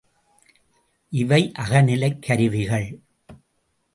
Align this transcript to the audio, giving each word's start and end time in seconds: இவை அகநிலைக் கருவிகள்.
இவை 1.09 1.51
அகநிலைக் 1.59 2.21
கருவிகள். 2.21 2.89